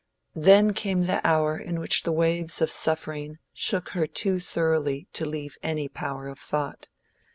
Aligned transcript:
Then 0.33 0.73
came 0.73 1.03
the 1.05 1.21
hour 1.23 1.59
in 1.59 1.79
which 1.79 2.01
the 2.01 2.11
waves 2.11 2.59
of 2.59 2.71
suffering 2.71 3.37
shook 3.53 3.89
her 3.89 4.07
too 4.07 4.39
thoroughly 4.39 5.07
to 5.13 5.27
leave 5.27 5.59
any 5.61 5.87
power 5.87 6.27
of 6.27 6.39
thought. 6.39 6.89